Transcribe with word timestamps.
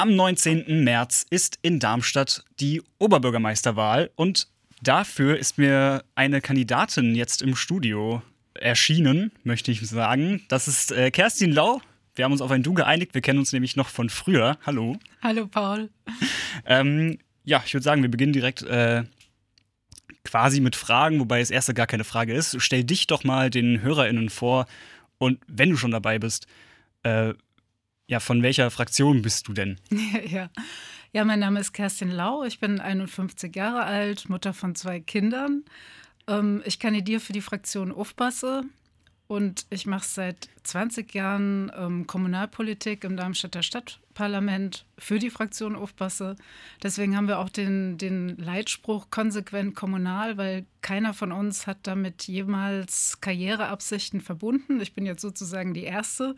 Am 0.00 0.16
19. 0.16 0.82
März 0.82 1.26
ist 1.28 1.58
in 1.60 1.78
Darmstadt 1.78 2.42
die 2.58 2.80
Oberbürgermeisterwahl 2.98 4.10
und 4.16 4.48
dafür 4.80 5.36
ist 5.36 5.58
mir 5.58 6.04
eine 6.14 6.40
Kandidatin 6.40 7.14
jetzt 7.14 7.42
im 7.42 7.54
Studio 7.54 8.22
erschienen, 8.54 9.30
möchte 9.44 9.70
ich 9.70 9.86
sagen. 9.86 10.40
Das 10.48 10.68
ist 10.68 10.90
äh, 10.90 11.10
Kerstin 11.10 11.52
Lau. 11.52 11.82
Wir 12.14 12.24
haben 12.24 12.32
uns 12.32 12.40
auf 12.40 12.50
ein 12.50 12.62
Du 12.62 12.72
geeinigt. 12.72 13.12
Wir 13.12 13.20
kennen 13.20 13.40
uns 13.40 13.52
nämlich 13.52 13.76
noch 13.76 13.90
von 13.90 14.08
früher. 14.08 14.56
Hallo. 14.64 14.96
Hallo, 15.20 15.46
Paul. 15.46 15.90
Ähm, 16.64 17.18
ja, 17.44 17.62
ich 17.66 17.74
würde 17.74 17.84
sagen, 17.84 18.00
wir 18.00 18.10
beginnen 18.10 18.32
direkt 18.32 18.62
äh, 18.62 19.04
quasi 20.24 20.60
mit 20.60 20.76
Fragen, 20.76 21.20
wobei 21.20 21.40
das 21.40 21.50
erste 21.50 21.74
gar 21.74 21.86
keine 21.86 22.04
Frage 22.04 22.32
ist. 22.32 22.56
Stell 22.62 22.84
dich 22.84 23.06
doch 23.06 23.22
mal 23.22 23.50
den 23.50 23.82
HörerInnen 23.82 24.30
vor 24.30 24.64
und 25.18 25.40
wenn 25.46 25.68
du 25.68 25.76
schon 25.76 25.90
dabei 25.90 26.18
bist, 26.18 26.46
äh, 27.02 27.34
ja, 28.10 28.18
von 28.18 28.42
welcher 28.42 28.72
Fraktion 28.72 29.22
bist 29.22 29.46
du 29.46 29.52
denn? 29.52 29.78
ja. 30.26 30.50
ja, 31.12 31.24
mein 31.24 31.38
Name 31.38 31.60
ist 31.60 31.72
Kerstin 31.72 32.10
Lau. 32.10 32.42
Ich 32.42 32.58
bin 32.58 32.80
51 32.80 33.54
Jahre 33.54 33.84
alt, 33.84 34.28
Mutter 34.28 34.52
von 34.52 34.74
zwei 34.74 34.98
Kindern. 34.98 35.64
Ähm, 36.26 36.60
ich 36.64 36.80
kandidiere 36.80 37.20
für 37.20 37.32
die 37.32 37.40
Fraktion 37.40 37.92
Ufbasse 37.92 38.64
und 39.28 39.64
ich 39.70 39.86
mache 39.86 40.08
seit 40.08 40.48
20 40.64 41.14
Jahren 41.14 41.70
ähm, 41.76 42.08
Kommunalpolitik 42.08 43.04
im 43.04 43.16
Darmstädter 43.16 43.62
Stadtparlament 43.62 44.86
für 44.98 45.20
die 45.20 45.30
Fraktion 45.30 45.76
Ufbasse. 45.76 46.34
Deswegen 46.82 47.16
haben 47.16 47.28
wir 47.28 47.38
auch 47.38 47.48
den, 47.48 47.96
den 47.96 48.36
Leitspruch 48.38 49.10
konsequent 49.10 49.76
kommunal, 49.76 50.36
weil 50.36 50.66
keiner 50.82 51.14
von 51.14 51.30
uns 51.30 51.68
hat 51.68 51.86
damit 51.86 52.24
jemals 52.24 53.20
Karriereabsichten 53.20 54.20
verbunden. 54.20 54.80
Ich 54.80 54.94
bin 54.94 55.06
jetzt 55.06 55.22
sozusagen 55.22 55.74
die 55.74 55.84
Erste 55.84 56.34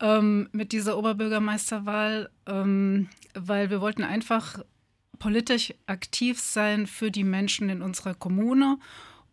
ähm, 0.00 0.48
mit 0.52 0.72
dieser 0.72 0.98
Oberbürgermeisterwahl, 0.98 2.30
ähm, 2.46 3.08
weil 3.34 3.70
wir 3.70 3.80
wollten 3.80 4.04
einfach 4.04 4.58
politisch 5.18 5.74
aktiv 5.86 6.40
sein 6.40 6.86
für 6.86 7.10
die 7.10 7.24
Menschen 7.24 7.68
in 7.68 7.82
unserer 7.82 8.14
Kommune. 8.14 8.78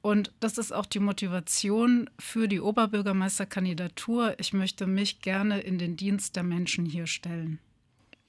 Und 0.01 0.31
das 0.39 0.57
ist 0.57 0.71
auch 0.71 0.85
die 0.85 0.99
Motivation 0.99 2.09
für 2.19 2.47
die 2.47 2.59
Oberbürgermeisterkandidatur. 2.59 4.35
Ich 4.39 4.53
möchte 4.53 4.87
mich 4.87 5.21
gerne 5.21 5.61
in 5.61 5.77
den 5.77 5.95
Dienst 5.95 6.35
der 6.35 6.43
Menschen 6.43 6.85
hier 6.85 7.07
stellen. 7.07 7.59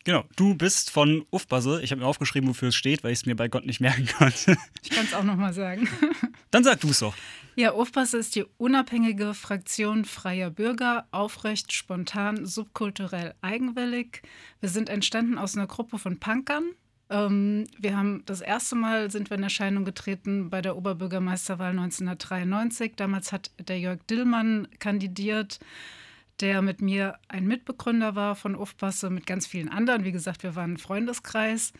Genau, 0.04 0.24
du 0.34 0.54
bist 0.54 0.90
von 0.90 1.24
Ufbase. 1.30 1.80
Ich 1.82 1.92
habe 1.92 2.00
mir 2.00 2.06
aufgeschrieben, 2.06 2.48
wofür 2.48 2.68
es 2.68 2.74
steht, 2.74 3.04
weil 3.04 3.12
ich 3.12 3.20
es 3.20 3.26
mir 3.26 3.36
bei 3.36 3.48
Gott 3.48 3.66
nicht 3.66 3.80
merken 3.80 4.06
konnte. 4.18 4.56
Ich 4.82 4.90
kann 4.90 5.04
es 5.04 5.14
auch 5.14 5.22
nochmal 5.22 5.52
sagen. 5.52 5.88
Dann 6.50 6.64
sag 6.64 6.80
du 6.80 6.88
es 6.90 6.98
doch. 6.98 7.14
Ja, 7.54 7.74
Ufbase 7.74 8.16
ist 8.18 8.34
die 8.34 8.44
unabhängige 8.56 9.34
Fraktion 9.34 10.04
freier 10.04 10.50
Bürger, 10.50 11.06
aufrecht, 11.10 11.72
spontan, 11.72 12.46
subkulturell, 12.46 13.34
eigenwillig. 13.42 14.22
Wir 14.60 14.70
sind 14.70 14.88
entstanden 14.88 15.38
aus 15.38 15.56
einer 15.56 15.66
Gruppe 15.66 15.98
von 15.98 16.18
Punkern. 16.18 16.64
Ähm, 17.10 17.66
wir 17.78 17.96
haben 17.96 18.22
das 18.24 18.40
erste 18.40 18.74
Mal 18.74 19.10
sind 19.10 19.30
wir 19.30 19.36
in 19.36 19.42
Erscheinung 19.42 19.84
getreten 19.84 20.48
bei 20.48 20.62
der 20.62 20.76
Oberbürgermeisterwahl 20.76 21.70
1993. 21.70 22.94
Damals 22.96 23.32
hat 23.32 23.50
der 23.58 23.78
Jörg 23.78 24.00
Dillmann 24.08 24.66
kandidiert 24.78 25.60
der 26.40 26.62
mit 26.62 26.80
mir 26.80 27.18
ein 27.28 27.46
Mitbegründer 27.46 28.14
war 28.14 28.34
von 28.34 28.54
Ufbasse, 28.54 29.10
mit 29.10 29.26
ganz 29.26 29.46
vielen 29.46 29.68
anderen. 29.68 30.04
Wie 30.04 30.12
gesagt, 30.12 30.42
wir 30.42 30.56
waren 30.56 30.74
ein 30.74 30.78
Freundeskreis. 30.78 31.72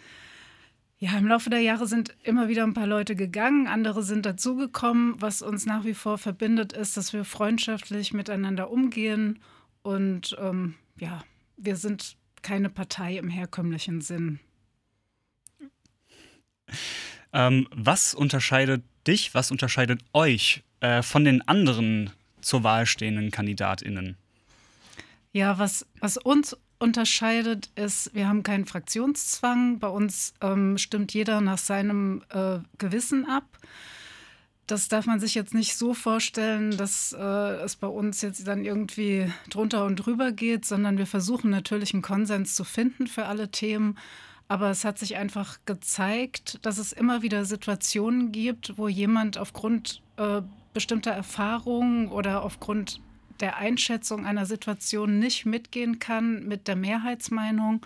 Ja, 0.99 1.19
im 1.19 1.27
Laufe 1.27 1.51
der 1.51 1.61
Jahre 1.61 1.89
sind 1.89 2.15
immer 2.23 2.49
wieder 2.49 2.63
ein 2.63 2.75
paar 2.75 2.87
Leute 2.87 3.17
gegangen, 3.17 3.67
andere 3.67 4.05
sind 4.05 4.25
dazugekommen. 4.25 5.21
Was 5.21 5.43
uns 5.43 5.67
nach 5.67 5.85
wie 5.85 5.95
vor 5.95 6.17
verbindet, 6.17 6.73
ist, 6.73 6.97
dass 6.97 7.13
wir 7.13 7.25
freundschaftlich 7.25 8.13
miteinander 8.13 8.71
umgehen. 8.71 9.41
Und 9.83 10.37
ähm, 10.39 10.75
ja, 11.01 11.25
wir 11.57 11.75
sind 11.75 12.17
keine 12.43 12.71
Partei 12.71 13.17
im 13.17 13.29
herkömmlichen 13.29 14.01
Sinn. 14.01 14.39
Ähm, 17.33 17.67
was 17.73 18.15
unterscheidet 18.15 18.85
dich, 19.07 19.35
was 19.35 19.51
unterscheidet 19.51 20.03
euch 20.13 20.63
äh, 20.81 21.03
von 21.03 21.25
den 21.25 21.43
anderen 21.49 22.11
zur 22.41 22.63
Wahl 22.63 22.87
stehenden 22.87 23.31
KandidatInnen? 23.31 24.17
Ja, 25.33 25.59
was, 25.59 25.87
was 25.99 26.19
uns 26.19 26.57
unterscheidet, 26.79 27.71
ist, 27.75 28.15
wir 28.15 28.29
haben 28.29 28.43
keinen 28.43 28.67
Fraktionszwang. 28.67 29.79
Bei 29.79 29.89
uns 29.89 30.35
ähm, 30.43 30.77
stimmt 30.77 31.15
jeder 31.15 31.41
nach 31.41 31.59
seinem 31.59 32.23
äh, 32.31 32.59
Gewissen 32.77 33.27
ab. 33.27 33.45
Das 34.67 34.89
darf 34.89 35.07
man 35.07 35.21
sich 35.21 35.35
jetzt 35.35 35.55
nicht 35.55 35.77
so 35.77 35.95
vorstellen, 35.95 36.77
dass 36.77 37.13
äh, 37.19 37.23
es 37.65 37.77
bei 37.77 37.87
uns 37.87 38.21
jetzt 38.21 38.47
dann 38.47 38.65
irgendwie 38.65 39.33
drunter 39.49 39.85
und 39.87 39.97
drüber 39.97 40.33
geht, 40.33 40.65
sondern 40.65 40.99
wir 40.99 41.07
versuchen 41.07 41.51
natürlich 41.51 41.95
einen 41.95 42.03
Konsens 42.03 42.55
zu 42.55 42.65
finden 42.65 43.07
für 43.07 43.27
alle 43.27 43.51
Themen. 43.51 43.99
Aber 44.49 44.71
es 44.71 44.85
hat 44.85 44.99
sich 44.99 45.17
einfach 45.17 45.59
gezeigt, 45.65 46.59
dass 46.63 46.79
es 46.79 46.93
immer 46.93 47.23
wieder 47.23 47.45
Situationen 47.45 48.33
gibt, 48.33 48.77
wo 48.77 48.87
jemand 48.87 49.39
aufgrund 49.39 50.03
äh, 50.17 50.43
bestimmter 50.75 51.13
Erfahrungen 51.13 52.09
oder 52.09 52.43
aufgrund 52.43 53.01
der 53.43 53.59
Einschätzung 53.59 54.25
einer 54.25 54.47
Situation 54.47 55.19
nicht 55.19 55.45
mitgehen 55.45 55.99
kann 55.99 56.47
mit 56.47 56.69
der 56.69 56.77
Mehrheitsmeinung. 56.77 57.85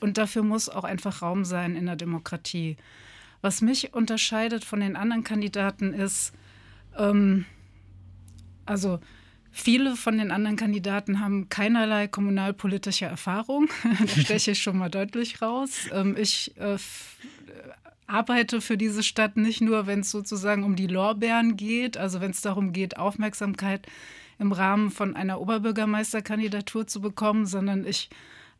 Und 0.00 0.18
dafür 0.18 0.42
muss 0.42 0.68
auch 0.68 0.84
einfach 0.84 1.22
Raum 1.22 1.44
sein 1.44 1.76
in 1.76 1.86
der 1.86 1.96
Demokratie. 1.96 2.76
Was 3.40 3.60
mich 3.60 3.94
unterscheidet 3.94 4.64
von 4.64 4.80
den 4.80 4.96
anderen 4.96 5.22
Kandidaten 5.22 5.92
ist, 5.92 6.32
ähm, 6.98 7.44
also 8.66 8.98
viele 9.52 9.96
von 9.96 10.18
den 10.18 10.30
anderen 10.30 10.56
Kandidaten 10.56 11.20
haben 11.20 11.48
keinerlei 11.48 12.08
kommunalpolitische 12.08 13.04
Erfahrung. 13.04 13.68
da 14.00 14.08
steche 14.08 14.52
ich 14.52 14.62
schon 14.62 14.78
mal 14.78 14.90
deutlich 14.90 15.40
raus. 15.42 15.88
Ähm, 15.92 16.16
ich 16.18 16.56
äh, 16.56 16.78
arbeite 18.06 18.60
für 18.60 18.76
diese 18.76 19.02
Stadt 19.02 19.36
nicht 19.36 19.60
nur, 19.60 19.86
wenn 19.86 20.00
es 20.00 20.10
sozusagen 20.10 20.64
um 20.64 20.76
die 20.76 20.86
Lorbeeren 20.86 21.56
geht, 21.56 21.96
also 21.96 22.20
wenn 22.20 22.30
es 22.30 22.40
darum 22.40 22.72
geht, 22.72 22.96
Aufmerksamkeit 22.96 23.86
im 24.38 24.52
Rahmen 24.52 24.90
von 24.90 25.16
einer 25.16 25.40
Oberbürgermeisterkandidatur 25.40 26.86
zu 26.86 27.00
bekommen, 27.00 27.46
sondern 27.46 27.86
ich 27.86 28.10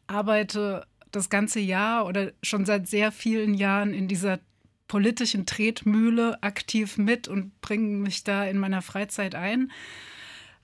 arbeite 0.07 0.87
das 1.11 1.31
ganze 1.31 1.61
Jahr 1.61 2.07
oder 2.07 2.33
schon 2.43 2.65
seit 2.65 2.89
sehr 2.89 3.13
vielen 3.13 3.55
Jahren 3.55 3.95
in 3.95 4.09
dieser 4.09 4.41
politischen 4.89 5.47
Tretmühle 5.47 6.43
aktiv 6.43 6.99
mit 6.99 7.29
und 7.29 7.61
bringe 7.61 7.99
mich 7.99 8.25
da 8.25 8.45
in 8.45 8.59
meiner 8.59 8.83
Freizeit 8.83 9.35
ein. 9.35 9.73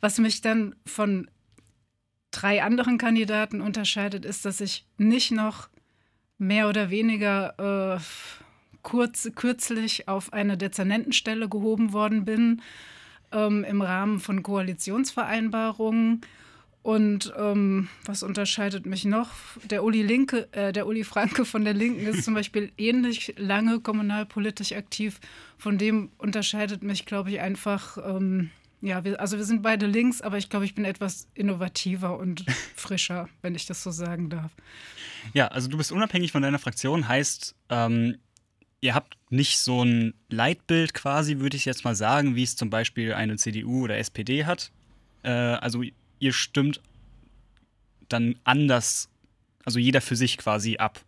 Was 0.00 0.18
mich 0.18 0.40
dann 0.40 0.74
von 0.86 1.30
drei 2.30 2.62
anderen 2.62 2.98
Kandidaten 2.98 3.60
unterscheidet, 3.60 4.24
ist, 4.24 4.44
dass 4.44 4.60
ich 4.60 4.86
nicht 4.98 5.30
noch 5.30 5.68
mehr 6.38 6.68
oder 6.68 6.90
weniger 6.90 7.98
äh, 7.98 8.00
kurz, 8.82 9.30
kürzlich 9.34 10.08
auf 10.08 10.32
eine 10.32 10.56
Dezernentenstelle 10.56 11.48
gehoben 11.48 11.92
worden 11.92 12.24
bin, 12.24 12.62
ähm, 13.32 13.64
im 13.64 13.82
Rahmen 13.82 14.18
von 14.18 14.42
Koalitionsvereinbarungen. 14.42 16.22
Und 16.82 17.32
ähm, 17.36 17.88
was 18.06 18.22
unterscheidet 18.22 18.86
mich 18.86 19.04
noch? 19.04 19.30
Der 19.64 19.84
Uli 19.84 20.02
Linke, 20.02 20.48
äh, 20.52 20.72
der 20.72 20.86
Uli 20.86 21.04
Franke 21.04 21.44
von 21.44 21.64
der 21.64 21.74
Linken 21.74 22.06
ist 22.06 22.24
zum 22.24 22.34
Beispiel 22.40 22.72
ähnlich 22.78 23.34
lange 23.36 23.80
kommunalpolitisch 23.80 24.72
aktiv. 24.72 25.20
Von 25.58 25.76
dem 25.76 26.10
unterscheidet 26.16 26.82
mich, 26.82 27.04
glaube 27.04 27.30
ich, 27.30 27.40
einfach, 27.40 27.98
ähm, 27.98 28.50
ja, 28.80 29.04
wir, 29.04 29.20
also 29.20 29.36
wir 29.36 29.44
sind 29.44 29.62
beide 29.62 29.84
links, 29.84 30.22
aber 30.22 30.38
ich 30.38 30.48
glaube, 30.48 30.64
ich 30.64 30.74
bin 30.74 30.86
etwas 30.86 31.28
innovativer 31.34 32.18
und 32.18 32.46
frischer, 32.74 33.28
wenn 33.42 33.54
ich 33.54 33.66
das 33.66 33.82
so 33.82 33.90
sagen 33.90 34.30
darf. 34.30 34.52
Ja, 35.34 35.48
also 35.48 35.68
du 35.68 35.76
bist 35.76 35.92
unabhängig 35.92 36.32
von 36.32 36.40
deiner 36.40 36.58
Fraktion, 36.58 37.06
heißt, 37.06 37.54
ähm, 37.68 38.16
ihr 38.80 38.94
habt 38.94 39.16
nicht 39.30 39.58
so 39.58 39.84
ein 39.84 40.14
Leitbild 40.28 40.94
quasi, 40.94 41.38
würde 41.38 41.56
ich 41.56 41.64
jetzt 41.64 41.84
mal 41.84 41.94
sagen, 41.94 42.34
wie 42.34 42.42
es 42.42 42.56
zum 42.56 42.70
Beispiel 42.70 43.14
eine 43.14 43.36
CDU 43.36 43.84
oder 43.84 43.98
SPD 43.98 44.44
hat. 44.44 44.70
Äh, 45.22 45.30
also 45.30 45.82
ihr 46.18 46.32
stimmt 46.32 46.80
dann 48.08 48.36
anders, 48.44 49.08
also 49.64 49.78
jeder 49.78 50.00
für 50.00 50.16
sich 50.16 50.38
quasi 50.38 50.78
ab. 50.78 51.00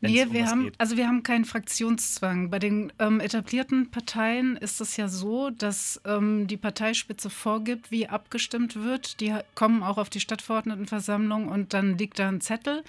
Nee, 0.00 0.22
um 0.22 0.32
wir 0.32 0.46
haben, 0.46 0.64
geht. 0.64 0.74
also 0.78 0.96
wir 0.96 1.08
haben 1.08 1.22
keinen 1.22 1.44
Fraktionszwang. 1.44 2.50
Bei 2.50 2.58
den 2.58 2.92
ähm, 2.98 3.20
etablierten 3.20 3.90
Parteien 3.90 4.56
ist 4.56 4.80
es 4.80 4.96
ja 4.96 5.08
so, 5.08 5.50
dass 5.50 6.00
ähm, 6.04 6.46
die 6.46 6.56
Parteispitze 6.56 7.30
vorgibt, 7.30 7.90
wie 7.90 8.08
abgestimmt 8.08 8.76
wird. 8.76 9.20
Die 9.20 9.34
kommen 9.54 9.82
auch 9.82 9.98
auf 9.98 10.08
die 10.08 10.20
Stadtverordnetenversammlung 10.20 11.48
und 11.48 11.74
dann 11.74 11.98
liegt 11.98 12.18
da 12.18 12.28
ein 12.28 12.40
Zettel. 12.40 12.84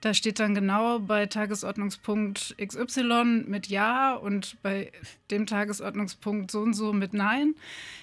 Da 0.00 0.14
steht 0.14 0.38
dann 0.38 0.54
genau 0.54 1.00
bei 1.00 1.26
Tagesordnungspunkt 1.26 2.54
XY 2.64 3.44
mit 3.46 3.66
Ja 3.66 4.14
und 4.14 4.56
bei 4.62 4.92
dem 5.30 5.46
Tagesordnungspunkt 5.46 6.50
so 6.50 6.60
und 6.60 6.74
so 6.74 6.92
mit 6.92 7.14
Nein. 7.14 7.54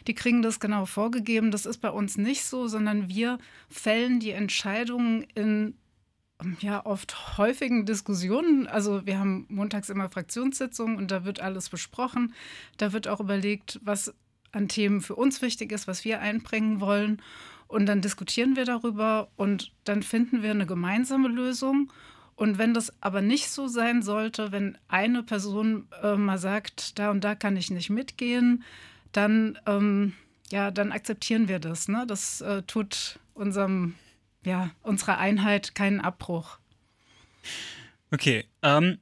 Die 0.08 0.14
kriegen 0.14 0.42
das 0.42 0.60
genau 0.60 0.86
vorgegeben. 0.86 1.52
Das 1.52 1.66
ist 1.66 1.78
bei 1.78 1.90
uns 1.90 2.18
nicht 2.18 2.44
so, 2.44 2.68
sondern 2.68 3.08
wir 3.08 3.38
fällen 3.70 4.20
die 4.20 4.32
Entscheidungen 4.32 5.26
in 5.36 5.76
ja, 6.60 6.86
oft 6.86 7.38
häufigen 7.38 7.86
Diskussionen. 7.86 8.68
Also 8.68 9.06
wir 9.06 9.20
haben 9.20 9.46
montags 9.50 9.90
immer 9.90 10.10
Fraktionssitzungen 10.10 10.98
und 10.98 11.12
da 11.12 11.26
wird 11.26 11.40
alles 11.40 11.70
besprochen. 11.70 12.34
Da 12.78 12.94
wird 12.94 13.08
auch 13.08 13.20
überlegt, 13.20 13.80
was 13.84 14.14
an 14.52 14.68
Themen 14.68 15.02
für 15.02 15.16
uns 15.16 15.42
wichtig 15.42 15.72
ist, 15.72 15.88
was 15.88 16.06
wir 16.06 16.20
einbringen 16.20 16.80
wollen. 16.80 17.22
Und 17.68 17.88
dann 17.88 18.02
diskutieren 18.02 18.56
wir 18.56 18.66
darüber 18.66 19.30
und 19.36 19.72
dann 19.86 20.04
finden 20.04 20.44
wir 20.44 20.52
eine 20.52 20.66
gemeinsame 20.66 21.28
Lösung. 21.28 21.92
Und 22.36 22.58
wenn 22.58 22.74
das 22.74 22.94
aber 23.02 23.22
nicht 23.22 23.50
so 23.50 23.68
sein 23.68 24.02
sollte, 24.02 24.52
wenn 24.52 24.78
eine 24.88 25.24
Person 25.24 25.88
äh, 26.04 26.16
mal 26.16 26.38
sagt, 26.38 27.00
da 27.00 27.12
und 27.12 27.24
da 27.24 27.34
kann 27.34 27.56
ich 27.56 27.72
nicht 27.72 27.90
mitgehen, 27.90 28.64
dann, 29.14 29.58
ähm, 29.66 30.14
ja, 30.52 30.70
dann 30.70 30.92
akzeptieren 30.92 31.48
wir 31.48 31.60
das. 31.60 31.88
Ne? 31.88 32.06
Das 32.06 32.42
äh, 32.42 32.62
tut 32.64 33.20
unserem, 33.34 33.96
ja, 34.46 34.72
unserer 34.82 35.18
Einheit 35.18 35.76
keinen 35.76 36.00
Abbruch. 36.00 36.60
Okay, 38.12 38.46
ähm, 38.62 39.00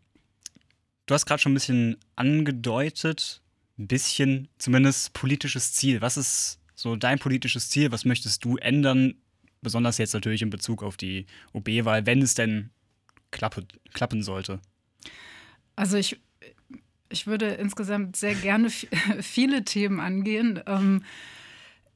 du 1.06 1.13
hast 1.13 1.25
gerade 1.25 1.42
schon 1.42 1.51
ein 1.51 1.56
bisschen 1.56 1.98
angedeutet, 2.16 3.42
ein 3.78 3.88
bisschen 3.88 4.48
zumindest 4.57 5.13
politisches 5.13 5.74
Ziel. 5.74 6.01
Was 6.01 6.18
ist 6.18 6.60
so 6.75 6.95
dein 6.95 7.19
politisches 7.19 7.69
Ziel? 7.69 7.92
Was 7.92 8.06
möchtest 8.06 8.44
du 8.45 8.57
ändern? 8.57 9.16
Besonders 9.62 9.98
jetzt 9.98 10.13
natürlich 10.13 10.42
in 10.42 10.50
Bezug 10.50 10.84
auf 10.84 10.98
die 10.98 11.25
OB-Wahl, 11.54 12.06
wenn 12.06 12.22
es 12.22 12.34
denn 12.34 12.72
klappe, 13.31 13.66
klappen 13.94 14.24
sollte. 14.24 14.60
Also 15.75 15.98
ich, 15.98 16.19
ich 17.10 17.28
würde 17.28 17.48
insgesamt 17.48 18.16
sehr 18.16 18.36
gerne 18.36 18.69
viele 19.22 19.63
Themen 19.63 20.00
angehen. 20.00 20.62
Ähm, 20.66 21.04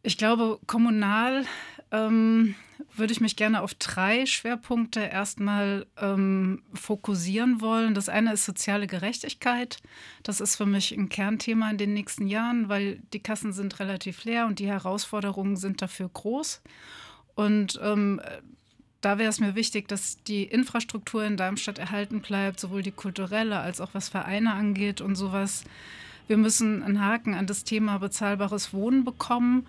ich 0.04 0.18
glaube, 0.18 0.60
kommunal 0.66 1.46
ähm, 1.92 2.56
würde 2.98 3.14
ich 3.14 3.22
mich 3.22 3.36
gerne 3.36 3.62
auf 3.62 3.74
drei 3.76 4.26
Schwerpunkte 4.26 5.02
erstmal 5.02 5.86
ähm, 6.00 6.64
fokussieren 6.74 7.62
wollen. 7.62 7.94
Das 7.94 8.10
eine 8.10 8.34
ist 8.34 8.46
soziale 8.46 8.88
Gerechtigkeit. 8.88 9.78
Das 10.24 10.42
ist 10.42 10.56
für 10.56 10.66
mich 10.66 10.92
ein 10.92 11.10
Kernthema 11.10 11.70
in 11.70 11.78
den 11.78 11.94
nächsten 11.94 12.28
Jahren, 12.28 12.70
weil 12.70 13.02
die 13.14 13.22
Kassen 13.22 13.54
sind 13.54 13.80
relativ 13.80 14.24
leer 14.24 14.46
und 14.48 14.60
die 14.60 14.68
Herausforderungen 14.68 15.58
sind 15.58 15.82
dafür 15.82 16.10
groß. 16.10 16.62
Und 17.36 17.80
ähm, 17.84 18.22
da 19.02 19.18
wäre 19.18 19.30
es 19.30 19.40
mir 19.40 19.56
wichtig, 19.56 19.88
dass 19.88 20.24
die 20.24 20.44
Infrastruktur 20.44 21.24
in 21.24 21.38
Darmstadt 21.38 21.80
erhalten 21.80 22.22
bleibt, 22.22 22.60
sowohl 22.60 22.82
die 22.82 22.92
kulturelle 22.92 23.60
als 23.60 23.80
auch 23.80 23.94
was 23.94 24.10
Vereine 24.10 24.54
angeht 24.54 25.02
und 25.02 25.16
sowas. 25.16 25.64
Wir 26.28 26.38
müssen 26.38 26.84
einen 26.84 27.04
Haken 27.04 27.34
an 27.34 27.48
das 27.48 27.64
Thema 27.64 28.00
bezahlbares 28.00 28.74
Wohnen 28.74 29.06
bekommen. 29.06 29.68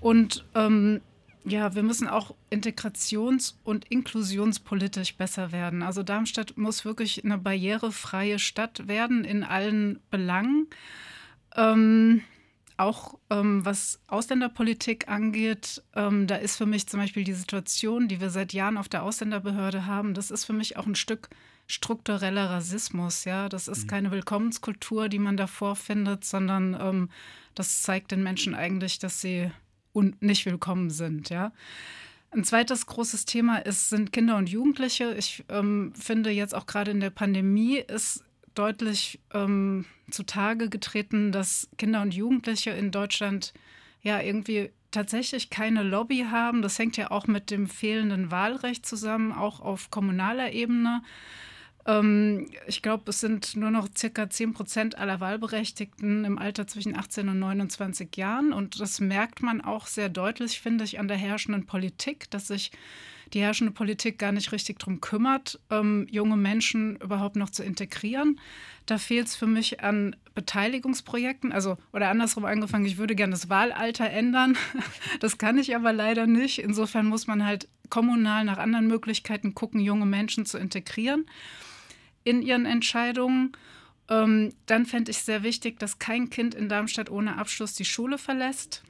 Und 0.00 0.44
ähm, 0.54 1.00
ja, 1.44 1.74
wir 1.74 1.82
müssen 1.82 2.08
auch 2.08 2.34
integrations- 2.50 3.54
und 3.64 3.84
inklusionspolitisch 3.86 5.16
besser 5.16 5.52
werden. 5.52 5.82
Also 5.82 6.02
Darmstadt 6.02 6.56
muss 6.56 6.84
wirklich 6.84 7.24
eine 7.24 7.38
barrierefreie 7.38 8.38
Stadt 8.38 8.86
werden 8.86 9.24
in 9.24 9.42
allen 9.42 9.98
Belangen. 10.10 10.68
Ähm, 11.56 12.22
auch 12.76 13.18
ähm, 13.30 13.64
was 13.64 14.00
Ausländerpolitik 14.06 15.08
angeht, 15.08 15.82
ähm, 15.94 16.26
da 16.26 16.36
ist 16.36 16.56
für 16.56 16.66
mich 16.66 16.86
zum 16.88 17.00
Beispiel 17.00 17.24
die 17.24 17.32
Situation, 17.32 18.08
die 18.08 18.20
wir 18.20 18.30
seit 18.30 18.52
Jahren 18.52 18.78
auf 18.78 18.88
der 18.88 19.02
Ausländerbehörde 19.02 19.86
haben, 19.86 20.14
das 20.14 20.30
ist 20.30 20.44
für 20.44 20.52
mich 20.52 20.76
auch 20.76 20.86
ein 20.86 20.94
Stück 20.94 21.28
struktureller 21.66 22.50
Rassismus. 22.50 23.24
Ja, 23.24 23.48
das 23.48 23.68
ist 23.68 23.84
mhm. 23.84 23.88
keine 23.88 24.10
Willkommenskultur, 24.10 25.08
die 25.08 25.18
man 25.18 25.36
da 25.36 25.46
vorfindet, 25.46 26.24
sondern 26.24 26.76
ähm, 26.80 27.10
das 27.54 27.82
zeigt 27.82 28.10
den 28.10 28.22
Menschen 28.22 28.54
eigentlich, 28.54 28.98
dass 28.98 29.20
sie 29.20 29.50
nicht 29.94 30.46
willkommen 30.46 30.90
sind. 30.90 31.30
Ja. 31.30 31.52
Ein 32.30 32.44
zweites 32.44 32.86
großes 32.86 33.26
Thema 33.26 33.58
ist, 33.58 33.90
sind 33.90 34.12
Kinder 34.12 34.36
und 34.36 34.48
Jugendliche. 34.48 35.14
Ich 35.14 35.44
ähm, 35.48 35.92
finde 35.94 36.30
jetzt 36.30 36.54
auch 36.54 36.66
gerade 36.66 36.90
in 36.90 37.00
der 37.00 37.10
Pandemie 37.10 37.76
ist 37.76 38.24
deutlich 38.54 39.20
ähm, 39.34 39.84
zutage 40.10 40.68
getreten, 40.68 41.32
dass 41.32 41.68
Kinder 41.78 42.02
und 42.02 42.14
Jugendliche 42.14 42.70
in 42.70 42.90
Deutschland 42.90 43.52
ja 44.02 44.20
irgendwie 44.20 44.70
tatsächlich 44.90 45.50
keine 45.50 45.82
Lobby 45.82 46.26
haben. 46.30 46.62
Das 46.62 46.78
hängt 46.78 46.96
ja 46.96 47.10
auch 47.10 47.26
mit 47.26 47.50
dem 47.50 47.66
fehlenden 47.66 48.30
Wahlrecht 48.30 48.86
zusammen, 48.86 49.32
auch 49.32 49.60
auf 49.60 49.90
kommunaler 49.90 50.52
Ebene. 50.52 51.02
Ähm, 51.86 52.48
ich 52.66 52.82
glaube, 52.82 53.04
es 53.10 53.20
sind 53.20 53.56
nur 53.56 53.70
noch 53.70 53.88
circa 53.96 54.28
10 54.28 54.52
Prozent 54.54 54.98
aller 54.98 55.20
Wahlberechtigten 55.20 56.24
im 56.24 56.38
Alter 56.38 56.66
zwischen 56.66 56.96
18 56.96 57.28
und 57.28 57.38
29 57.38 58.16
Jahren. 58.16 58.52
Und 58.52 58.80
das 58.80 59.00
merkt 59.00 59.42
man 59.42 59.60
auch 59.60 59.86
sehr 59.86 60.08
deutlich, 60.08 60.60
finde 60.60 60.84
ich, 60.84 60.98
an 60.98 61.08
der 61.08 61.16
herrschenden 61.16 61.66
Politik, 61.66 62.30
dass 62.30 62.48
sich 62.48 62.70
die 63.32 63.40
herrschende 63.40 63.72
Politik 63.72 64.18
gar 64.18 64.32
nicht 64.32 64.52
richtig 64.52 64.78
darum 64.78 65.00
kümmert, 65.00 65.58
ähm, 65.70 66.06
junge 66.10 66.36
Menschen 66.36 66.96
überhaupt 66.96 67.36
noch 67.36 67.48
zu 67.48 67.62
integrieren. 67.62 68.38
Da 68.84 68.98
fehlt 68.98 69.28
es 69.28 69.36
für 69.36 69.46
mich 69.46 69.80
an 69.80 70.16
Beteiligungsprojekten, 70.34 71.50
also 71.50 71.78
oder 71.92 72.08
andersrum 72.10 72.44
angefangen, 72.44 72.84
ich 72.84 72.98
würde 72.98 73.14
gerne 73.14 73.32
das 73.32 73.48
Wahlalter 73.48 74.08
ändern. 74.10 74.56
Das 75.20 75.38
kann 75.38 75.58
ich 75.58 75.74
aber 75.76 75.92
leider 75.92 76.26
nicht. 76.26 76.58
Insofern 76.58 77.06
muss 77.06 77.26
man 77.26 77.46
halt 77.46 77.68
kommunal 77.90 78.44
nach 78.44 78.58
anderen 78.58 78.88
Möglichkeiten 78.88 79.54
gucken, 79.54 79.80
junge 79.80 80.06
Menschen 80.06 80.46
zu 80.46 80.58
integrieren 80.58 81.26
in 82.24 82.42
ihren 82.42 82.66
Entscheidungen. 82.66 83.52
Ähm, 84.08 84.52
dann 84.66 84.86
fände 84.86 85.10
ich 85.10 85.18
sehr 85.18 85.42
wichtig, 85.42 85.78
dass 85.78 85.98
kein 85.98 86.30
Kind 86.30 86.54
in 86.54 86.68
Darmstadt 86.68 87.10
ohne 87.10 87.38
Abschluss 87.38 87.74
die 87.74 87.84
Schule 87.84 88.18
verlässt. 88.18 88.82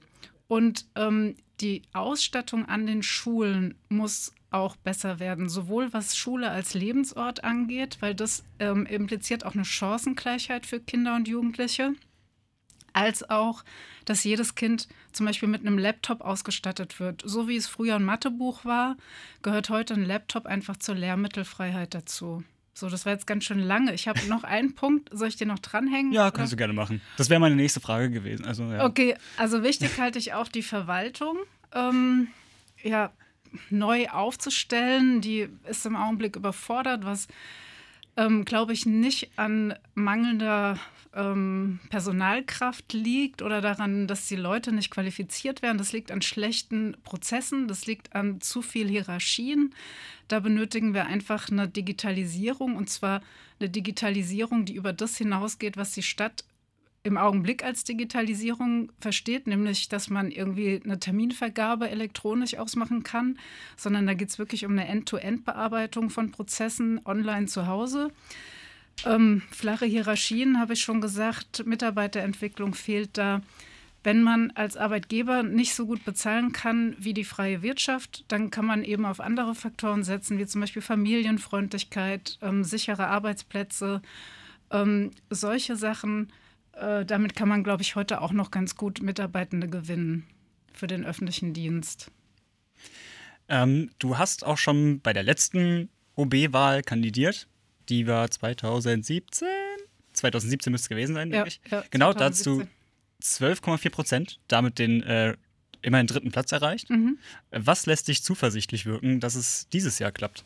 Und 0.49 0.87
ähm, 0.96 1.37
die 1.61 1.82
Ausstattung 1.93 2.67
an 2.67 2.87
den 2.87 3.02
Schulen 3.02 3.76
muss 3.88 4.32
auch 4.50 4.76
besser 4.76 5.19
werden, 5.19 5.49
sowohl 5.49 5.93
was 5.93 6.17
Schule 6.17 6.50
als 6.50 6.75
Lebensort 6.75 7.44
angeht, 7.44 7.99
weil 8.00 8.14
das 8.14 8.44
ähm, 8.58 8.87
impliziert 8.87 9.46
auch 9.46 9.55
eine 9.55 9.64
Chancengleichheit 9.64 10.67
für 10.67 10.81
Kinder 10.81 11.17
und 11.17 11.29
Jugendliche, 11.29 11.94
als 12.93 13.29
auch, 13.31 13.64
dass 14.05 14.25
jedes 14.25 14.55
Kind 14.55 14.88
zum 15.12 15.26
Beispiel 15.26 15.49
mit 15.49 15.62
einem 15.62 15.79
Laptop 15.79 16.20
ausgestattet 16.20 17.00
wird. 17.00 17.23
So 17.25 17.49
wie 17.49 17.56
es 17.56 17.67
früher 17.67 17.96
ein 17.96 18.05
Mathebuch 18.05 18.64
war, 18.64 18.96
gehört 19.43 19.70
heute 19.70 19.94
ein 19.94 20.05
Laptop 20.05 20.46
einfach 20.46 20.76
zur 20.76 20.96
Lehrmittelfreiheit 20.96 21.94
dazu. 21.94 22.44
So, 22.75 22.89
das 22.89 23.05
war 23.05 23.13
jetzt 23.13 23.27
ganz 23.27 23.45
schön 23.45 23.59
lange. 23.59 23.93
Ich 23.93 24.09
habe 24.09 24.21
noch 24.29 24.45
einen 24.45 24.75
Punkt. 24.77 25.11
Soll 25.13 25.29
ich 25.29 25.37
dir 25.37 25.47
noch 25.47 25.59
dranhängen? 25.59 26.13
Ja, 26.13 26.31
kannst 26.31 26.53
oder? 26.53 26.57
du 26.57 26.57
gerne 26.57 26.73
machen. 26.73 27.01
Das 27.17 27.29
wäre 27.31 27.41
meine 27.41 27.57
nächste 27.57 27.81
Frage 27.81 28.11
gewesen. 28.11 28.45
Also, 28.47 28.65
ja. 28.65 28.85
Okay, 28.85 29.17
also 29.37 29.63
wichtig 29.63 29.99
halte 29.99 30.19
ich 30.19 30.33
auch 30.33 30.49
die 30.49 30.63
Verwaltung. 30.63 31.37
Ähm, 31.75 32.29
ja, 32.83 33.13
neu 33.71 34.09
aufzustellen. 34.09 35.21
Die 35.21 35.49
ist 35.69 35.85
im 35.87 35.97
Augenblick 35.97 36.37
überfordert, 36.37 37.05
was, 37.05 37.29
ähm, 38.17 38.44
glaube 38.44 38.73
ich, 38.73 38.87
nicht 38.87 39.31
an 39.37 39.75
mangelnder 39.94 40.79
ähm, 41.14 41.81
Personalkraft 41.91 42.93
liegt 42.93 43.43
oder 43.43 43.61
daran, 43.61 44.06
dass 44.06 44.29
die 44.29 44.37
Leute 44.37 44.73
nicht 44.73 44.91
qualifiziert 44.91 45.62
werden. 45.62 45.79
Das 45.79 45.93
liegt 45.93 46.11
an 46.11 46.23
schlechten 46.23 46.97
Prozessen, 47.05 47.69
das 47.69 47.87
liegt 47.87 48.14
an 48.14 48.41
zu 48.41 48.62
viel 48.62 48.88
Hierarchien. 48.88 49.75
Da 50.29 50.41
benötigen 50.41 50.94
wir 50.94 51.06
einfach 51.06 51.50
eine 51.50 51.69
Digitalisierung 51.69 52.76
und 52.76 52.88
zwar 52.88 53.23
eine 53.60 53.69
Digitalisierung, 53.69 54.65
die 54.65 54.75
über 54.75 54.93
das 54.93 55.17
hinausgeht, 55.17 55.77
was 55.77 55.93
die 55.93 56.03
Stadt 56.03 56.44
im 57.05 57.19
Augenblick 57.19 57.65
als 57.65 57.85
Digitalisierung 57.85 58.93
versteht, 59.01 59.47
nämlich 59.47 59.89
dass 59.89 60.09
man 60.09 60.31
irgendwie 60.31 60.81
eine 60.85 61.01
Terminvergabe 61.01 61.91
elektronisch 61.91 62.56
ausmachen 62.56 63.03
kann, 63.03 63.39
sondern 63.77 64.06
da 64.06 64.15
geht 64.15 64.29
es 64.29 64.39
wirklich 64.39 64.65
um 64.65 64.73
eine 64.73 64.87
End-to-End-Bearbeitung 64.87 66.11
von 66.11 66.31
Prozessen 66.31 67.01
online 67.05 67.47
zu 67.47 67.67
Hause. 67.67 68.13
Ähm, 69.05 69.43
flache 69.51 69.87
Hierarchien 69.87 70.61
habe 70.61 70.75
ich 70.75 70.81
schon 70.81 71.01
gesagt, 71.01 71.67
Mitarbeiterentwicklung 71.67 72.75
fehlt 72.75 73.19
da. 73.19 73.43
Wenn 74.05 74.23
man 74.23 74.51
als 74.53 74.77
Arbeitgeber 74.77 75.43
nicht 75.44 75.75
so 75.75 75.87
gut 75.87 76.05
bezahlen 76.05 76.53
kann 76.53 76.97
wie 76.99 77.15
die 77.15 77.25
freie 77.25 77.63
Wirtschaft, 77.63 78.25
dann 78.29 78.51
kann 78.51 78.67
man 78.67 78.82
eben 78.85 79.06
auf 79.06 79.21
andere 79.21 79.55
Faktoren 79.55 80.03
setzen, 80.03 80.39
wie 80.39 80.47
zum 80.47 80.61
Beispiel 80.61 80.82
Familienfreundlichkeit, 80.82 82.39
ähm, 82.43 82.65
sichere 82.65 83.06
Arbeitsplätze, 83.09 84.03
ähm, 84.71 85.13
solche 85.31 85.77
Sachen. 85.77 86.32
Äh, 86.74 87.05
damit 87.05 87.34
kann 87.34 87.48
man, 87.48 87.64
glaube 87.64 87.82
ich, 87.82 87.96
heute 87.96 88.20
auch 88.20 88.32
noch 88.32 88.50
ganz 88.50 88.76
gut 88.76 89.02
Mitarbeitende 89.02 89.69
gewinnen 89.69 90.26
für 90.72 90.86
den 90.86 91.05
öffentlichen 91.05 91.52
Dienst. 91.52 92.10
Ähm, 93.48 93.91
du 93.98 94.19
hast 94.19 94.44
auch 94.44 94.58
schon 94.58 95.00
bei 95.00 95.12
der 95.12 95.22
letzten 95.22 95.91
OB-Wahl 96.17 96.82
kandidiert. 96.82 97.48
Die 97.88 98.06
war 98.06 98.31
2017. 98.31 99.48
2017 100.12 100.70
müsste 100.70 100.86
es 100.86 100.88
gewesen 100.88 101.14
sein, 101.14 101.31
denke 101.31 101.36
ja, 101.38 101.46
ich. 101.46 101.60
Ja, 101.70 101.84
genau, 101.91 102.12
2017. 102.12 102.58
da 102.58 102.64
hast 102.64 103.67
du 103.67 103.86
12,4 103.86 103.91
Prozent, 103.91 104.41
damit 104.48 104.79
den 104.79 105.02
äh, 105.02 105.36
immerhin 105.82 106.06
dritten 106.06 106.31
Platz 106.31 106.52
erreicht. 106.52 106.91
Mhm. 106.91 107.19
Was 107.50 107.86
lässt 107.86 108.08
dich 108.08 108.22
zuversichtlich 108.22 108.86
wirken, 108.86 109.20
dass 109.20 109.34
es 109.34 109.69
dieses 109.72 109.98
Jahr 109.98 110.12
klappt? 110.12 110.44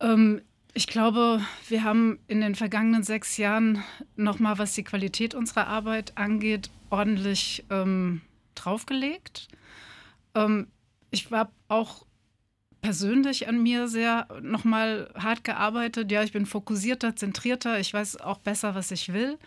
Ähm, 0.00 0.42
ich 0.74 0.86
glaube, 0.86 1.40
wir 1.68 1.84
haben 1.84 2.18
in 2.28 2.40
den 2.40 2.54
vergangenen 2.54 3.02
sechs 3.02 3.36
Jahren 3.36 3.82
nochmal, 4.16 4.58
was 4.58 4.74
die 4.74 4.84
Qualität 4.84 5.34
unserer 5.34 5.66
Arbeit 5.66 6.12
angeht, 6.16 6.70
ordentlich 6.90 7.64
ähm, 7.70 8.22
draufgelegt. 8.54 9.48
Ähm, 10.34 10.68
ich 11.10 11.30
habe 11.30 11.52
auch 11.68 12.06
persönlich 12.80 13.48
an 13.48 13.62
mir 13.62 13.86
sehr 13.86 14.26
nochmal 14.40 15.10
hart 15.14 15.44
gearbeitet. 15.44 16.10
Ja, 16.10 16.22
ich 16.22 16.32
bin 16.32 16.46
fokussierter, 16.46 17.16
zentrierter. 17.16 17.78
Ich 17.78 17.92
weiß 17.92 18.20
auch 18.20 18.38
besser, 18.38 18.74
was 18.74 18.90
ich 18.90 19.12
will. 19.12 19.38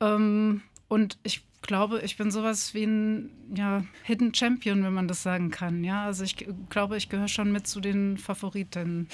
Ähm, 0.00 0.62
und 0.88 1.18
ich 1.24 1.44
glaube, 1.62 2.00
ich 2.02 2.16
bin 2.16 2.30
sowas 2.30 2.74
wie 2.74 2.84
ein 2.84 3.30
ja, 3.54 3.84
Hidden 4.04 4.34
Champion, 4.34 4.84
wenn 4.84 4.94
man 4.94 5.08
das 5.08 5.22
sagen 5.22 5.50
kann. 5.50 5.82
Ja, 5.82 6.04
also 6.04 6.22
ich 6.22 6.36
glaube, 6.70 6.96
ich 6.96 7.08
gehöre 7.08 7.28
schon 7.28 7.50
mit 7.52 7.66
zu 7.66 7.80
den 7.80 8.18
Favoriten. 8.18 9.08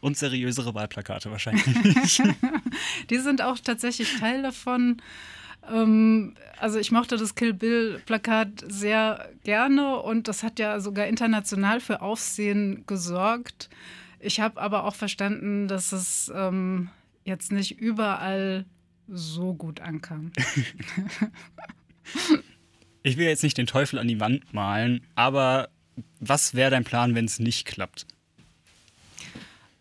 Und 0.00 0.16
seriösere 0.16 0.74
Wahlplakate 0.74 1.30
wahrscheinlich. 1.30 1.64
Die 3.10 3.18
sind 3.18 3.42
auch 3.42 3.58
tatsächlich 3.58 4.18
Teil 4.18 4.42
davon. 4.42 5.02
Ähm, 5.70 6.34
also 6.58 6.78
ich 6.78 6.92
mochte 6.92 7.16
das 7.16 7.34
Kill 7.34 7.52
Bill-Plakat 7.54 8.64
sehr 8.68 9.30
gerne 9.44 10.00
und 10.00 10.28
das 10.28 10.42
hat 10.42 10.58
ja 10.58 10.80
sogar 10.80 11.06
international 11.06 11.80
für 11.80 12.02
Aufsehen 12.02 12.84
gesorgt. 12.86 13.68
Ich 14.20 14.40
habe 14.40 14.60
aber 14.60 14.84
auch 14.84 14.94
verstanden, 14.94 15.68
dass 15.68 15.92
es 15.92 16.32
ähm, 16.34 16.90
jetzt 17.24 17.52
nicht 17.52 17.78
überall 17.80 18.64
so 19.08 19.54
gut 19.54 19.80
ankam. 19.80 20.32
ich 23.02 23.16
will 23.16 23.26
jetzt 23.26 23.42
nicht 23.42 23.58
den 23.58 23.66
Teufel 23.66 23.98
an 23.98 24.08
die 24.08 24.20
Wand 24.20 24.52
malen, 24.52 25.02
aber 25.14 25.68
was 26.20 26.54
wäre 26.54 26.70
dein 26.70 26.84
Plan, 26.84 27.14
wenn 27.14 27.24
es 27.24 27.38
nicht 27.38 27.66
klappt? 27.66 28.06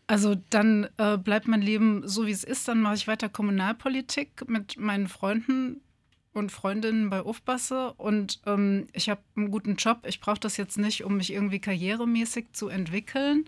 Also 0.07 0.35
dann 0.49 0.87
äh, 0.97 1.17
bleibt 1.17 1.47
mein 1.47 1.61
Leben 1.61 2.07
so, 2.07 2.27
wie 2.27 2.31
es 2.31 2.43
ist. 2.43 2.67
Dann 2.67 2.81
mache 2.81 2.95
ich 2.95 3.07
weiter 3.07 3.29
Kommunalpolitik 3.29 4.47
mit 4.47 4.77
meinen 4.77 5.07
Freunden 5.07 5.81
und 6.33 6.51
Freundinnen 6.51 7.09
bei 7.09 7.23
Ufbasse 7.23 7.93
und 7.93 8.41
ähm, 8.45 8.87
ich 8.91 9.09
habe 9.09 9.21
einen 9.35 9.51
guten 9.51 9.77
Job. 9.77 9.99
Ich 10.05 10.19
brauche 10.19 10.39
das 10.39 10.57
jetzt 10.57 10.77
nicht, 10.77 11.05
um 11.05 11.17
mich 11.17 11.31
irgendwie 11.31 11.59
karrieremäßig 11.59 12.47
zu 12.51 12.67
entwickeln. 12.67 13.45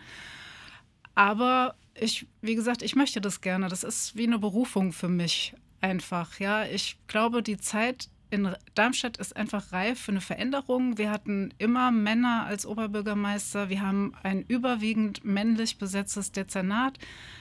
Aber 1.13 1.75
ich, 1.99 2.27
wie 2.41 2.55
gesagt, 2.55 2.81
ich 2.81 2.95
möchte 2.95 3.19
das 3.19 3.41
gerne. 3.41 3.67
Das 3.67 3.83
ist 3.83 4.15
wie 4.15 4.25
eine 4.25 4.39
Berufung 4.39 4.93
für 4.93 5.09
mich 5.09 5.53
einfach. 5.81 6.39
Ja, 6.39 6.65
ich 6.65 6.97
glaube, 7.07 7.43
die 7.43 7.57
Zeit 7.57 8.09
in 8.29 8.53
Darmstadt 8.75 9.17
ist 9.17 9.36
einfach 9.36 9.72
reif 9.72 10.01
für 10.01 10.12
eine 10.12 10.22
Veränderung. 10.22 10.98
Wir 10.98 11.12
hatten 11.12 11.53
immer 11.57 11.91
Männer 11.91 12.46
als 12.46 12.65
Oberbürgermeister. 12.65 13.69
Wir 13.69 13.81
haben 13.81 14.13
ein 14.24 14.43
überwiegend 14.43 15.24
männlich 15.24 15.77
besetztes 15.77 16.31
Dezernat. 16.31 16.98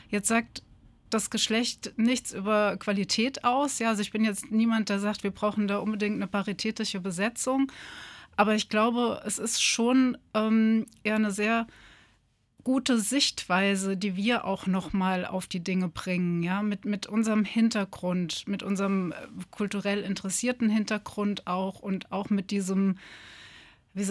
Jetzt 0.08 0.28
sagt 0.28 0.62
das 1.10 1.30
Geschlecht 1.30 1.92
nichts 1.96 2.32
über 2.32 2.76
Qualität 2.76 3.44
aus. 3.44 3.78
Ja, 3.78 3.88
also 3.88 4.02
ich 4.02 4.12
bin 4.12 4.24
jetzt 4.24 4.50
niemand, 4.50 4.88
der 4.88 4.98
sagt, 4.98 5.22
wir 5.22 5.30
brauchen 5.30 5.68
da 5.68 5.78
unbedingt 5.78 6.16
eine 6.16 6.26
paritätische 6.26 7.00
Besetzung. 7.00 7.70
Aber 8.36 8.54
ich 8.54 8.68
glaube, 8.68 9.22
es 9.24 9.38
ist 9.38 9.62
schon 9.62 10.18
ähm, 10.34 10.86
eher 11.02 11.16
eine 11.16 11.30
sehr 11.30 11.66
gute 12.66 12.98
Sichtweise, 12.98 13.96
die 13.96 14.16
wir 14.16 14.44
auch 14.44 14.66
noch 14.66 14.92
mal 14.92 15.24
auf 15.24 15.46
die 15.46 15.62
Dinge 15.62 15.86
bringen, 15.86 16.42
ja, 16.42 16.62
mit, 16.62 16.84
mit 16.84 17.06
unserem 17.06 17.44
Hintergrund, 17.44 18.42
mit 18.48 18.64
unserem 18.64 19.12
äh, 19.12 19.14
kulturell 19.52 20.00
interessierten 20.00 20.68
Hintergrund 20.68 21.46
auch 21.46 21.78
und 21.78 22.10
auch 22.10 22.28
mit 22.28 22.50
diesem, 22.50 22.96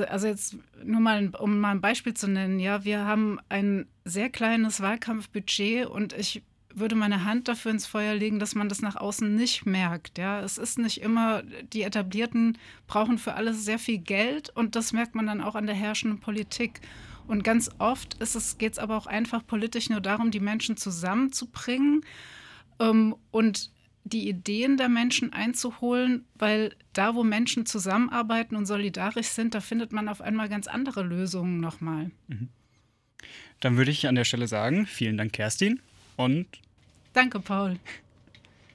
also 0.07 0.27
jetzt 0.27 0.55
nur 0.85 1.01
mal, 1.01 1.31
um 1.37 1.59
mal 1.59 1.71
ein 1.71 1.81
Beispiel 1.81 2.13
zu 2.13 2.29
nennen, 2.29 2.61
ja, 2.61 2.85
wir 2.85 2.99
haben 2.99 3.41
ein 3.49 3.87
sehr 4.05 4.29
kleines 4.29 4.79
Wahlkampfbudget 4.79 5.87
und 5.87 6.13
ich 6.13 6.41
würde 6.73 6.95
meine 6.95 7.25
Hand 7.25 7.49
dafür 7.49 7.71
ins 7.71 7.85
Feuer 7.85 8.15
legen, 8.15 8.39
dass 8.39 8.55
man 8.55 8.69
das 8.69 8.81
nach 8.81 8.95
außen 8.95 9.35
nicht 9.35 9.65
merkt. 9.65 10.17
Ja, 10.17 10.39
es 10.39 10.57
ist 10.57 10.77
nicht 10.77 11.01
immer, 11.01 11.43
die 11.73 11.81
Etablierten 11.81 12.57
brauchen 12.87 13.17
für 13.17 13.33
alles 13.33 13.65
sehr 13.65 13.79
viel 13.79 13.97
Geld 13.97 14.49
und 14.49 14.77
das 14.77 14.93
merkt 14.93 15.13
man 15.13 15.27
dann 15.27 15.41
auch 15.41 15.55
an 15.55 15.65
der 15.65 15.75
herrschenden 15.75 16.21
Politik. 16.21 16.79
Und 17.27 17.43
ganz 17.43 17.69
oft 17.79 18.17
geht 18.57 18.73
es 18.73 18.79
aber 18.79 18.97
auch 18.97 19.07
einfach 19.07 19.45
politisch 19.45 19.89
nur 19.89 20.01
darum, 20.01 20.31
die 20.31 20.39
Menschen 20.39 20.77
zusammenzubringen 20.77 22.05
ähm, 22.79 23.15
und 23.31 23.71
die 24.03 24.29
Ideen 24.29 24.77
der 24.77 24.87
Menschen 24.87 25.33
einzuholen, 25.33 26.25
weil 26.35 26.75
da, 26.93 27.15
wo 27.15 27.23
Menschen 27.23 27.65
zusammenarbeiten 27.65 28.55
und 28.55 28.67
solidarisch 28.67 29.27
sind, 29.27 29.55
da 29.55 29.61
findet 29.61 29.91
man 29.91 30.07
auf 30.07 30.21
einmal 30.21 30.47
ganz 30.47 30.67
andere 30.67 31.01
Lösungen 31.01 31.59
nochmal. 31.59 32.11
Mhm. 32.27 32.49
Dann 33.61 33.77
würde 33.77 33.89
ich 33.89 34.07
an 34.07 34.15
der 34.15 34.25
Stelle 34.25 34.47
sagen, 34.47 34.85
vielen 34.85 35.17
Dank, 35.17 35.33
Kerstin. 35.33 35.79
Und 36.17 36.45
danke, 37.13 37.39
Paul. 37.39 37.79